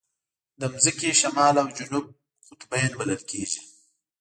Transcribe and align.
د 0.59 0.61
ځمکې 0.83 1.11
شمال 1.21 1.55
او 1.61 1.67
جنوب 1.77 2.05
قطبین 2.47 2.91
بلل 2.99 3.21
کېږي. 3.31 3.59